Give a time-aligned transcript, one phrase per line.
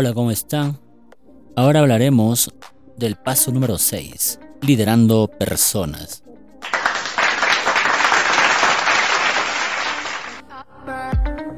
[0.00, 0.78] Hola, ¿cómo están?
[1.56, 2.54] Ahora hablaremos
[2.96, 6.22] del paso número 6, liderando personas.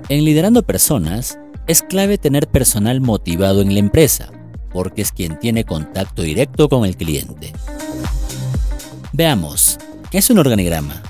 [0.09, 4.33] En liderando personas, es clave tener personal motivado en la empresa,
[4.73, 7.53] porque es quien tiene contacto directo con el cliente.
[9.13, 9.79] Veamos,
[10.11, 11.03] ¿qué es un organigrama?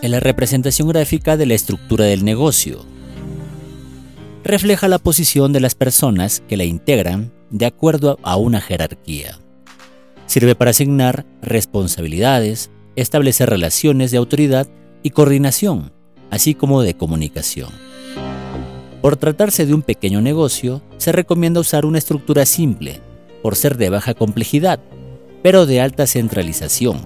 [0.00, 2.91] Es la representación gráfica de la estructura del negocio.
[4.44, 9.38] Refleja la posición de las personas que la integran de acuerdo a una jerarquía.
[10.26, 14.66] Sirve para asignar responsabilidades, establecer relaciones de autoridad
[15.04, 15.92] y coordinación,
[16.30, 17.70] así como de comunicación.
[19.00, 23.00] Por tratarse de un pequeño negocio, se recomienda usar una estructura simple,
[23.42, 24.80] por ser de baja complejidad,
[25.44, 27.00] pero de alta centralización.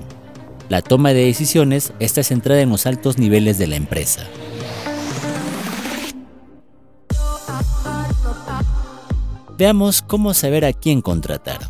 [0.71, 4.27] La toma de decisiones está centrada en los altos niveles de la empresa.
[9.59, 11.61] Veamos cómo saber a quién contratar.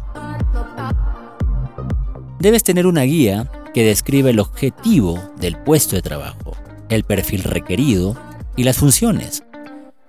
[2.40, 6.56] Debes tener una guía que describe el objetivo del puesto de trabajo,
[6.88, 8.16] el perfil requerido
[8.56, 9.44] y las funciones.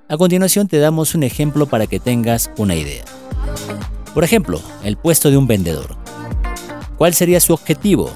[0.09, 3.05] A continuación te damos un ejemplo para que tengas una idea.
[4.15, 5.95] Por ejemplo, el puesto de un vendedor.
[6.97, 8.11] ¿Cuál sería su objetivo?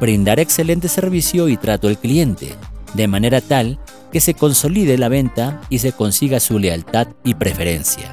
[0.00, 2.56] Brindar excelente servicio y trato al cliente,
[2.94, 3.78] de manera tal
[4.10, 8.12] que se consolide la venta y se consiga su lealtad y preferencia.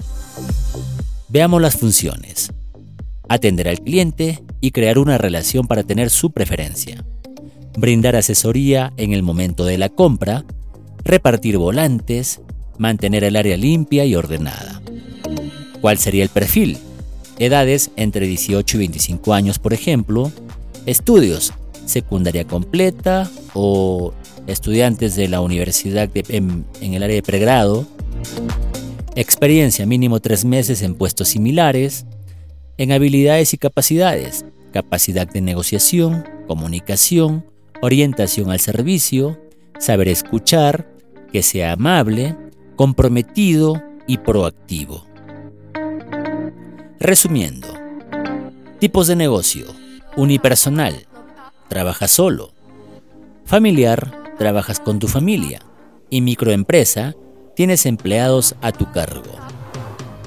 [1.35, 2.53] Veamos las funciones.
[3.27, 7.03] Atender al cliente y crear una relación para tener su preferencia.
[7.77, 10.45] Brindar asesoría en el momento de la compra.
[11.03, 12.39] Repartir volantes.
[12.77, 14.81] Mantener el área limpia y ordenada.
[15.81, 16.77] ¿Cuál sería el perfil?
[17.37, 20.31] Edades entre 18 y 25 años, por ejemplo.
[20.85, 21.51] Estudios,
[21.85, 24.13] secundaria completa o
[24.47, 27.85] estudiantes de la universidad en, en el área de pregrado.
[29.15, 32.05] Experiencia mínimo tres meses en puestos similares.
[32.77, 34.45] En habilidades y capacidades.
[34.73, 37.45] Capacidad de negociación, comunicación,
[37.81, 39.39] orientación al servicio,
[39.79, 40.91] saber escuchar,
[41.31, 42.35] que sea amable,
[42.75, 45.05] comprometido y proactivo.
[46.99, 47.73] Resumiendo,
[48.79, 49.67] tipos de negocio,
[50.17, 51.07] unipersonal,
[51.69, 52.51] trabajas solo,
[53.45, 55.61] familiar, trabajas con tu familia,
[56.09, 57.15] y microempresa,
[57.55, 59.31] tienes empleados a tu cargo.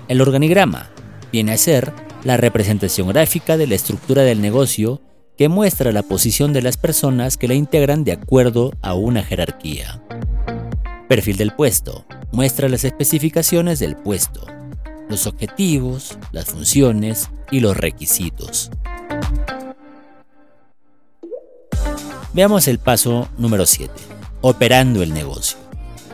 [0.09, 0.91] El organigrama
[1.33, 1.93] viene a ser
[2.25, 5.00] la representación gráfica de la estructura del negocio
[5.37, 10.03] que muestra la posición de las personas que la integran de acuerdo a una jerarquía.
[11.09, 14.47] Perfil del puesto muestra las especificaciones del puesto
[15.09, 18.71] los objetivos, las funciones y los requisitos.
[22.33, 23.93] Veamos el paso número 7,
[24.43, 25.59] operando el negocio.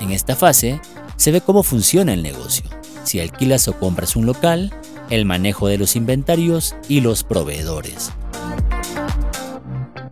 [0.00, 0.80] En esta fase
[1.16, 2.64] se ve cómo funciona el negocio,
[3.04, 4.72] si alquilas o compras un local,
[5.10, 8.10] el manejo de los inventarios y los proveedores.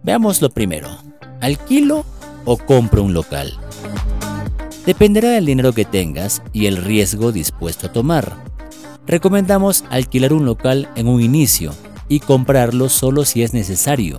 [0.02, 0.88] Veamos lo primero,
[1.40, 2.04] ¿alquilo
[2.44, 3.52] o compro un local?
[4.86, 8.52] Dependerá del dinero que tengas y el riesgo dispuesto a tomar
[9.06, 11.74] recomendamos alquilar un local en un inicio
[12.08, 14.18] y comprarlo solo si es necesario,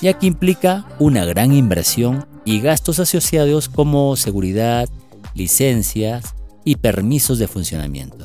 [0.00, 4.88] ya que implica una gran inversión y gastos asociados como seguridad,
[5.34, 8.24] licencias y permisos de funcionamiento.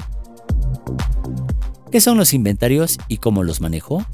[1.92, 4.06] ¿Qué son los inventarios y cómo los manejo?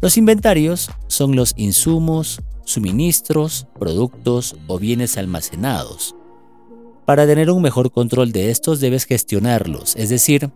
[0.00, 6.14] Los inventarios son los insumos, suministros, productos o bienes almacenados.
[7.06, 10.50] Para tener un mejor control de estos debes gestionarlos, es decir,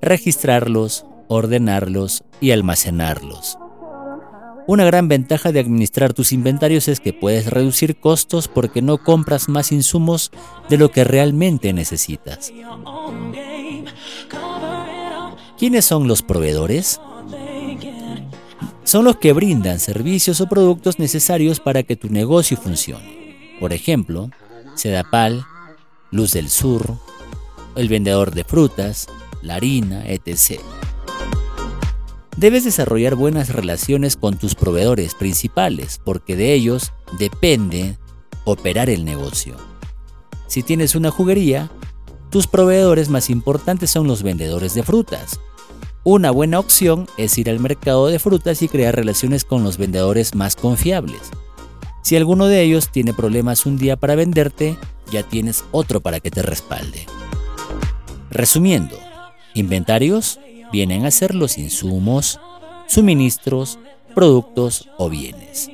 [0.00, 3.58] registrarlos, ordenarlos y almacenarlos.
[4.68, 9.48] Una gran ventaja de administrar tus inventarios es que puedes reducir costos porque no compras
[9.48, 10.32] más insumos
[10.68, 12.52] de lo que realmente necesitas.
[15.56, 17.00] ¿Quiénes son los proveedores?
[18.82, 23.56] Son los que brindan servicios o productos necesarios para que tu negocio funcione.
[23.60, 24.30] Por ejemplo,
[24.74, 25.44] Sedapal,
[26.10, 26.96] Luz del Sur,
[27.76, 29.06] el vendedor de frutas,
[29.42, 30.60] la harina, etc.
[32.36, 37.96] Debes desarrollar buenas relaciones con tus proveedores principales porque de ellos depende
[38.44, 39.56] operar el negocio.
[40.46, 41.70] Si tienes una juguería,
[42.30, 45.40] tus proveedores más importantes son los vendedores de frutas.
[46.04, 50.34] Una buena opción es ir al mercado de frutas y crear relaciones con los vendedores
[50.34, 51.30] más confiables.
[52.02, 54.76] Si alguno de ellos tiene problemas un día para venderte,
[55.10, 57.06] ya tienes otro para que te respalde.
[58.30, 58.96] Resumiendo,
[59.56, 60.38] Inventarios
[60.72, 62.40] vienen a ser los insumos,
[62.86, 63.78] suministros,
[64.14, 65.70] productos o bienes.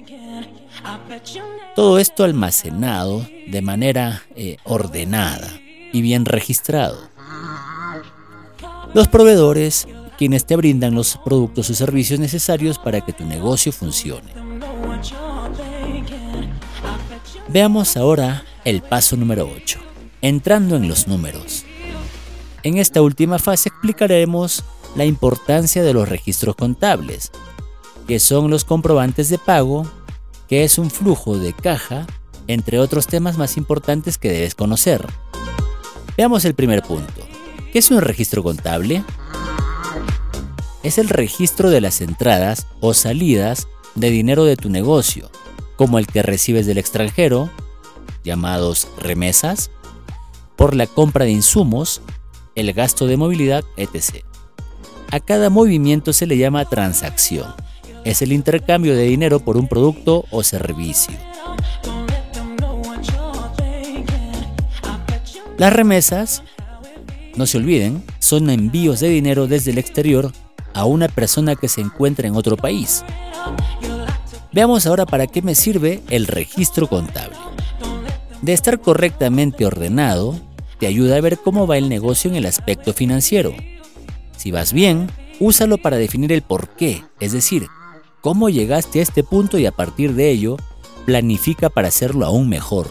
[1.75, 5.49] Todo esto almacenado de manera eh, ordenada
[5.93, 6.99] y bien registrado.
[8.95, 14.33] Los proveedores, quienes te brindan los productos o servicios necesarios para que tu negocio funcione.
[17.49, 19.79] Veamos ahora el paso número 8,
[20.21, 21.65] entrando en los números.
[22.63, 27.31] En esta última fase explicaremos la importancia de los registros contables,
[28.07, 29.87] que son los comprobantes de pago,
[30.49, 32.07] que es un flujo de caja,
[32.47, 35.07] entre otros temas más importantes que debes conocer.
[36.17, 37.23] Veamos el primer punto.
[37.73, 39.03] ¿Qué es un registro contable?
[40.83, 45.31] Es el registro de las entradas o salidas de dinero de tu negocio,
[45.77, 47.51] como el que recibes del extranjero,
[48.25, 49.71] llamados remesas,
[50.57, 52.03] por la compra de insumos,
[52.55, 54.25] el gasto de movilidad, etc.
[55.13, 57.53] A cada movimiento se le llama transacción.
[58.03, 61.15] Es el intercambio de dinero por un producto o servicio.
[65.59, 66.43] Las remesas,
[67.37, 70.33] no se olviden, son envíos de dinero desde el exterior
[70.73, 73.05] a una persona que se encuentra en otro país.
[74.51, 77.37] Veamos ahora para qué me sirve el registro contable.
[78.41, 80.41] De estar correctamente ordenado,
[80.79, 83.53] te ayuda a ver cómo va el negocio en el aspecto financiero.
[84.43, 85.09] Si vas bien,
[85.39, 87.69] úsalo para definir el por qué, es decir,
[88.21, 90.57] cómo llegaste a este punto y a partir de ello,
[91.07, 92.89] planifica para hacerlo aún mejor.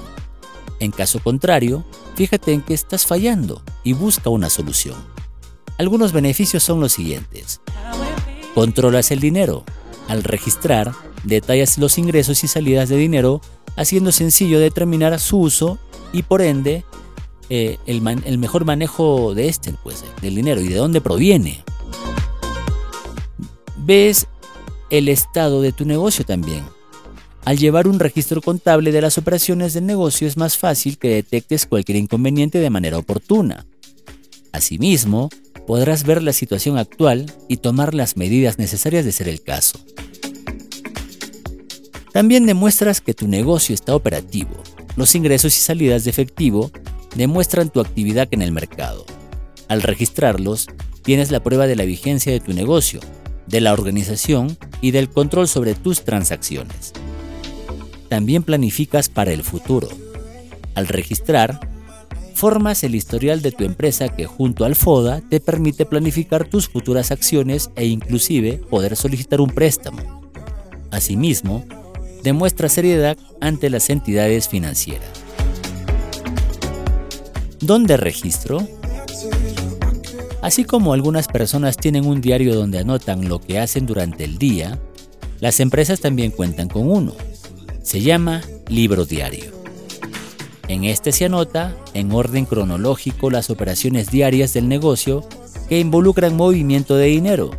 [0.79, 1.83] En caso contrario,
[2.15, 4.95] fíjate en qué estás fallando y busca una solución.
[5.77, 7.59] Algunos beneficios son los siguientes.
[8.55, 9.65] Controlas el dinero.
[10.07, 10.93] Al registrar,
[11.25, 13.41] detallas los ingresos y salidas de dinero,
[13.75, 15.79] haciendo sencillo determinar su uso
[16.13, 16.85] y por ende
[17.53, 21.65] eh, el, el, mejor manejo de este, pues, del dinero y de dónde proviene.
[23.75, 24.25] Ves
[24.89, 26.63] el estado de tu negocio también.
[27.43, 31.65] Al llevar un registro contable de las operaciones del negocio es más fácil que detectes
[31.65, 33.65] cualquier inconveniente de manera oportuna.
[34.53, 35.29] Asimismo,
[35.67, 39.77] podrás ver la situación actual y tomar las medidas necesarias de ser el caso.
[42.13, 44.63] También demuestras que tu negocio está operativo.
[44.95, 46.71] Los ingresos y salidas de efectivo
[47.15, 49.05] demuestran tu actividad en el mercado.
[49.67, 50.67] Al registrarlos,
[51.01, 52.99] tienes la prueba de la vigencia de tu negocio,
[53.47, 56.93] de la organización y del control sobre tus transacciones.
[58.09, 59.89] También planificas para el futuro.
[60.75, 61.59] Al registrar,
[62.33, 67.11] formas el historial de tu empresa que junto al FODA te permite planificar tus futuras
[67.11, 70.29] acciones e inclusive poder solicitar un préstamo.
[70.91, 71.65] Asimismo,
[72.23, 75.20] demuestra seriedad ante las entidades financieras.
[77.61, 78.67] ¿Dónde registro?
[80.41, 84.79] Así como algunas personas tienen un diario donde anotan lo que hacen durante el día,
[85.39, 87.13] las empresas también cuentan con uno.
[87.83, 89.51] Se llama libro diario.
[90.67, 95.23] En este se anota, en orden cronológico, las operaciones diarias del negocio
[95.69, 97.51] que involucran movimiento de dinero.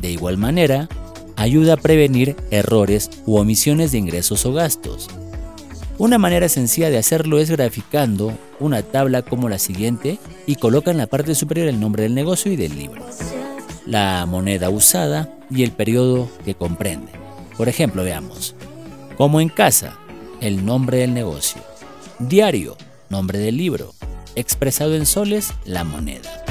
[0.00, 0.88] De igual manera,
[1.36, 5.08] ayuda a prevenir errores u omisiones de ingresos o gastos.
[6.02, 10.96] Una manera sencilla de hacerlo es graficando una tabla como la siguiente y coloca en
[10.96, 13.06] la parte superior el nombre del negocio y del libro,
[13.86, 17.12] la moneda usada y el periodo que comprende.
[17.56, 18.56] Por ejemplo, veamos,
[19.16, 19.96] como en casa,
[20.40, 21.62] el nombre del negocio,
[22.18, 22.76] diario,
[23.08, 23.94] nombre del libro,
[24.34, 26.44] expresado en soles, la moneda.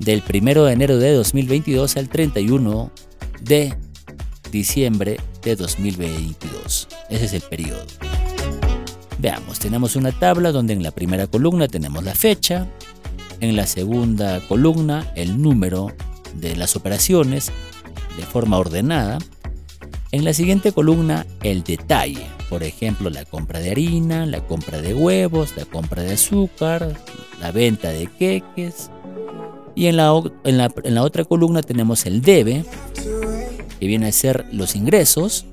[0.00, 2.90] Del 1 de enero de 2022 al 31
[3.42, 3.76] de
[4.50, 6.88] diciembre de 2022.
[7.10, 7.86] Ese es el periodo.
[9.22, 12.66] Veamos, tenemos una tabla donde en la primera columna tenemos la fecha,
[13.38, 15.92] en la segunda columna el número
[16.34, 17.52] de las operaciones
[18.16, 19.18] de forma ordenada,
[20.10, 24.92] en la siguiente columna el detalle, por ejemplo la compra de harina, la compra de
[24.92, 26.92] huevos, la compra de azúcar,
[27.40, 28.90] la venta de queques,
[29.76, 32.64] y en la, en la, en la otra columna tenemos el debe,
[33.78, 35.46] que viene a ser los ingresos,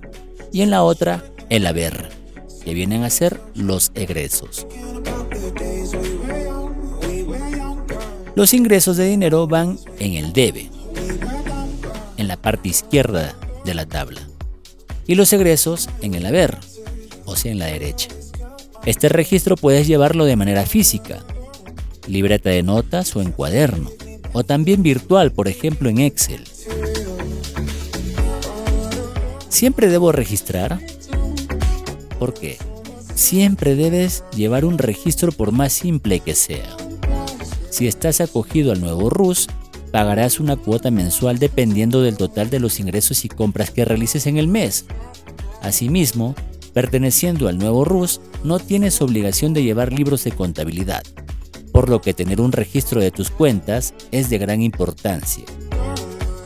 [0.51, 2.18] y en la otra el haber
[2.63, 4.67] que vienen a ser los egresos.
[8.35, 10.69] Los ingresos de dinero van en el debe,
[12.17, 13.35] en la parte izquierda
[13.65, 14.21] de la tabla,
[15.07, 16.57] y los egresos en el haber,
[17.25, 18.09] o sea, en la derecha.
[18.85, 21.23] Este registro puedes llevarlo de manera física,
[22.07, 23.89] libreta de notas o en cuaderno,
[24.31, 26.43] o también virtual, por ejemplo en Excel.
[29.49, 30.79] ¿Siempre debo registrar?
[32.19, 32.57] ¿Por qué?
[33.15, 36.77] Siempre debes llevar un registro por más simple que sea.
[37.69, 39.47] Si estás acogido al nuevo RUS,
[39.91, 44.37] pagarás una cuota mensual dependiendo del total de los ingresos y compras que realices en
[44.37, 44.85] el mes.
[45.61, 46.35] Asimismo,
[46.73, 51.03] perteneciendo al nuevo RUS, no tienes obligación de llevar libros de contabilidad,
[51.71, 55.45] por lo que tener un registro de tus cuentas es de gran importancia.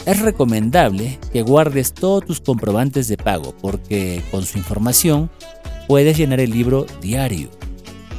[0.06, 5.30] Es recomendable que guardes todos tus comprobantes de pago porque con su información
[5.88, 7.50] puedes llenar el libro diario.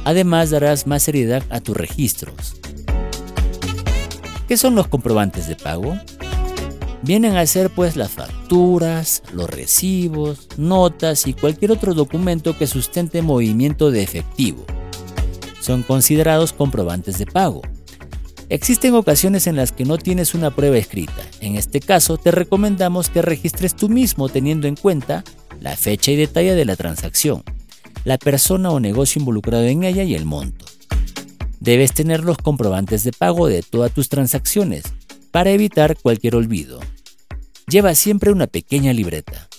[0.03, 2.55] Además darás más seriedad a tus registros.
[4.47, 5.97] ¿Qué son los comprobantes de pago?
[7.01, 13.21] Vienen a ser pues las facturas, los recibos, notas y cualquier otro documento que sustente
[13.21, 14.65] movimiento de efectivo.
[15.59, 17.61] Son considerados comprobantes de pago.
[18.49, 21.21] Existen ocasiones en las que no tienes una prueba escrita.
[21.41, 25.23] En este caso, te recomendamos que registres tú mismo teniendo en cuenta
[25.59, 27.43] la fecha y detalle de la transacción,
[28.05, 30.65] la persona o negocio involucrado en ella y el monto.
[31.59, 34.83] Debes tener los comprobantes de pago de todas tus transacciones
[35.31, 36.79] para evitar cualquier olvido.
[37.67, 39.49] Lleva siempre una pequeña libreta.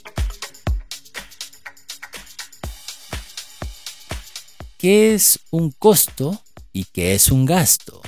[4.78, 6.40] ¿Qué es un costo
[6.72, 8.00] y qué es un gasto?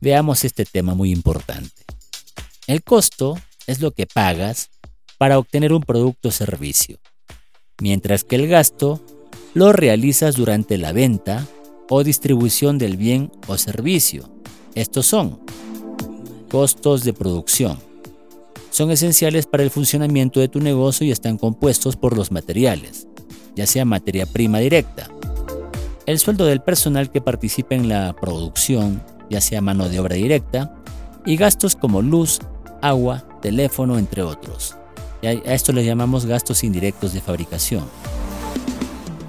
[0.00, 1.82] Veamos este tema muy importante.
[2.68, 4.70] El costo es lo que pagas
[5.18, 7.00] para obtener un producto o servicio,
[7.80, 9.00] mientras que el gasto
[9.54, 11.46] lo realizas durante la venta
[11.88, 14.28] o distribución del bien o servicio.
[14.74, 15.40] Estos son
[16.50, 17.78] costos de producción.
[18.70, 23.08] Son esenciales para el funcionamiento de tu negocio y están compuestos por los materiales,
[23.54, 25.08] ya sea materia prima directa,
[26.06, 30.72] el sueldo del personal que participa en la producción, ya sea mano de obra directa,
[31.26, 32.38] y gastos como luz,
[32.80, 34.76] agua, teléfono, entre otros.
[35.26, 37.84] A esto le llamamos gastos indirectos de fabricación.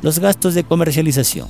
[0.02, 1.48] Los gastos de comercialización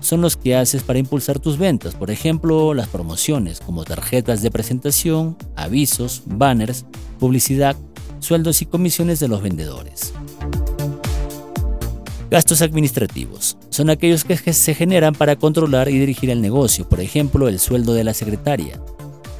[0.00, 4.50] son los que haces para impulsar tus ventas, por ejemplo, las promociones como tarjetas de
[4.50, 6.86] presentación, avisos, banners,
[7.18, 7.76] publicidad,
[8.20, 10.12] sueldos y comisiones de los vendedores.
[12.30, 13.56] Gastos administrativos.
[13.70, 17.92] Son aquellos que se generan para controlar y dirigir el negocio, por ejemplo, el sueldo
[17.92, 18.80] de la secretaria.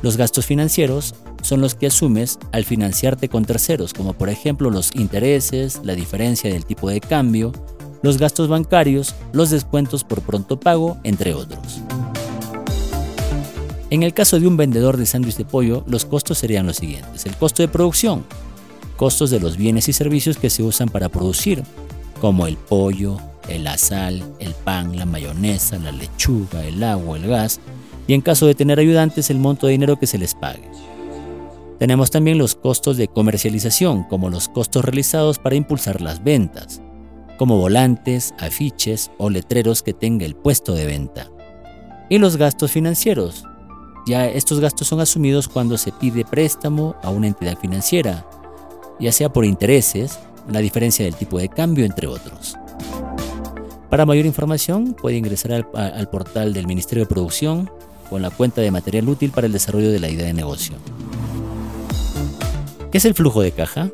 [0.02, 4.94] Los gastos financieros son los que asumes al financiarte con terceros, como por ejemplo los
[4.94, 7.52] intereses, la diferencia del tipo de cambio,
[8.02, 11.80] los gastos bancarios, los descuentos por pronto pago, entre otros.
[13.90, 17.26] En el caso de un vendedor de sándwich de pollo, los costos serían los siguientes.
[17.26, 18.24] El costo de producción,
[18.96, 21.62] costos de los bienes y servicios que se usan para producir,
[22.20, 23.18] como el pollo,
[23.58, 27.60] la sal, el pan, la mayonesa, la lechuga, el agua, el gas,
[28.06, 30.68] y en caso de tener ayudantes el monto de dinero que se les pague.
[31.80, 36.82] Tenemos también los costos de comercialización, como los costos realizados para impulsar las ventas,
[37.38, 41.30] como volantes, afiches o letreros que tenga el puesto de venta.
[42.10, 43.44] Y los gastos financieros.
[44.06, 48.26] Ya estos gastos son asumidos cuando se pide préstamo a una entidad financiera,
[48.98, 50.18] ya sea por intereses,
[50.50, 52.56] la diferencia del tipo de cambio, entre otros.
[53.88, 57.70] Para mayor información puede ingresar al, al, portal del Ministerio de Producción
[58.10, 60.74] con la cuenta de material útil para el desarrollo de la idea de negocio.
[62.90, 63.90] ¿Qué es el flujo de caja?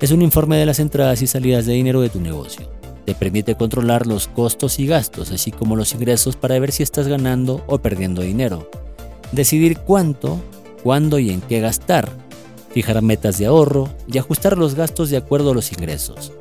[0.00, 2.70] Es un informe de las entradas y salidas de dinero de tu negocio.
[3.04, 7.08] Te permite controlar los costos y gastos, así como los ingresos para ver si estás
[7.08, 8.70] ganando o perdiendo dinero.
[9.32, 10.40] Decidir cuánto,
[10.84, 12.10] cuándo y en qué gastar.
[12.72, 16.32] Fijar metas de ahorro y ajustar los gastos de acuerdo a los ingresos.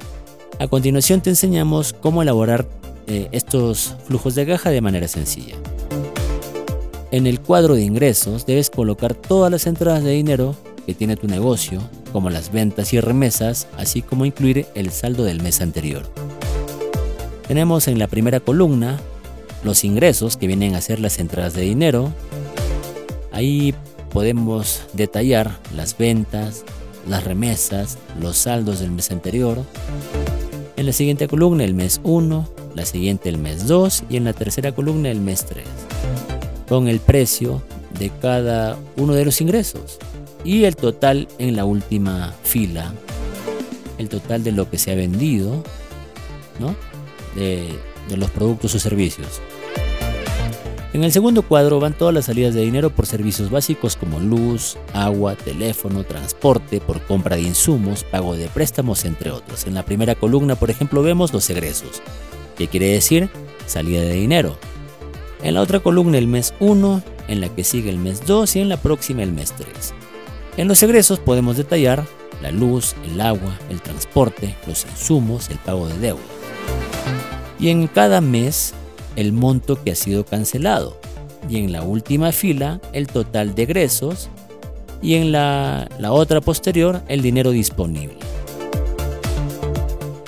[0.60, 2.68] A continuación te enseñamos cómo elaborar
[3.08, 5.56] eh, estos flujos de caja de manera sencilla.
[7.12, 11.27] En el cuadro de ingresos debes colocar todas las entradas de dinero que tiene tu
[11.27, 11.82] negocio,
[12.13, 16.10] como las ventas y remesas, así como incluir el saldo del mes anterior.
[17.50, 18.98] Tenemos en la primera columna
[19.65, 22.13] los ingresos que vienen a ser las entradas de dinero.
[23.34, 23.75] Ahí
[24.13, 26.63] podemos detallar las ventas,
[27.10, 29.65] las remesas, los saldos del mes anterior.
[30.77, 34.32] En la siguiente columna el mes 1, la siguiente el mes 2 y en la
[34.32, 35.65] tercera columna el mes 3.
[36.72, 37.62] Con el precio
[38.00, 40.00] de cada uno de los ingresos
[40.46, 42.94] y el total en la última fila,
[43.98, 45.66] el total de lo que se ha vendido,
[46.62, 46.74] ¿no?
[47.36, 47.68] de,
[48.08, 49.42] de los productos o servicios.
[50.94, 54.78] En el segundo cuadro van todas las salidas de dinero por servicios básicos como luz,
[54.94, 59.68] agua, teléfono, transporte, por compra de insumos, pago de préstamos, entre otros.
[59.68, 62.01] En la primera columna, por ejemplo, vemos los egresos,
[62.58, 63.30] que quiere decir
[63.66, 64.58] salida de dinero.
[65.43, 68.60] En la otra columna el mes 1, en la que sigue el mes 2 y
[68.60, 69.93] en la próxima el mes 3.
[70.57, 72.05] En los egresos podemos detallar
[72.41, 76.21] la luz, el agua, el transporte, los insumos, el pago de deuda.
[77.60, 78.74] Y en cada mes
[79.15, 80.98] el monto que ha sido cancelado.
[81.50, 84.29] Y en la última fila el total de egresos.
[85.01, 88.17] Y en la, la otra posterior el dinero disponible.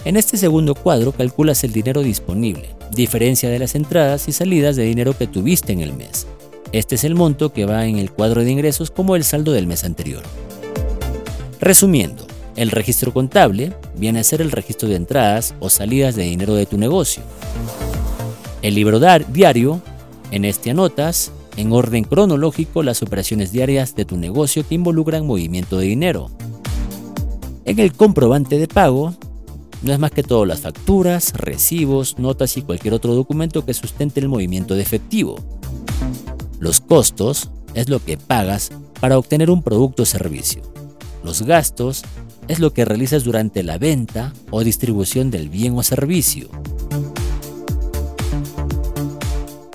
[0.05, 4.83] En este segundo cuadro calculas el dinero disponible, diferencia de las entradas y salidas de
[4.83, 6.27] dinero que tuviste en el mes.
[6.71, 9.67] Este es el monto que va en el cuadro de ingresos como el saldo del
[9.67, 10.23] mes anterior.
[11.59, 16.55] Resumiendo, el registro contable viene a ser el registro de entradas o salidas de dinero
[16.55, 17.23] de tu negocio.
[18.61, 19.81] El libro diario,
[20.31, 25.77] en este anotas, en orden cronológico, las operaciones diarias de tu negocio que involucran movimiento
[25.77, 26.31] de dinero.
[27.65, 29.13] En el comprobante de pago,
[29.83, 34.21] no es más que todo las facturas, recibos, notas y cualquier otro documento que sustente
[34.21, 35.35] el movimiento de efectivo.
[36.59, 38.71] Los costos es lo que pagas
[39.01, 40.61] para obtener un producto o servicio.
[41.23, 42.03] Los gastos
[42.47, 46.47] es lo que realizas durante la venta o distribución del bien o servicio.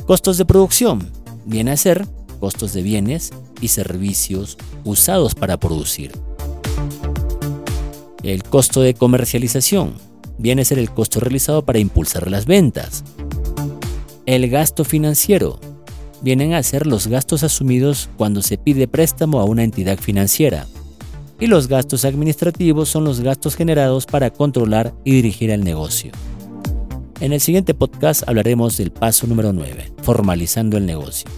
[0.06, 1.10] Costos de producción
[1.44, 2.06] viene a ser
[2.40, 6.12] costos de bienes y servicios usados para producir.
[8.22, 9.94] El costo de comercialización
[10.38, 13.04] viene a ser el costo realizado para impulsar las ventas.
[14.26, 15.60] El gasto financiero
[16.20, 20.66] vienen a ser los gastos asumidos cuando se pide préstamo a una entidad financiera.
[21.38, 26.10] Y los gastos administrativos son los gastos generados para controlar y dirigir el negocio.
[27.20, 31.30] En el siguiente podcast hablaremos del paso número 9, formalizando el negocio.